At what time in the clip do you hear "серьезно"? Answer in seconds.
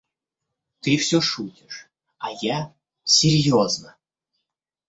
3.03-3.95